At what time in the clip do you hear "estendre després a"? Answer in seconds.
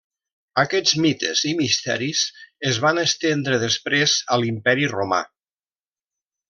3.05-4.43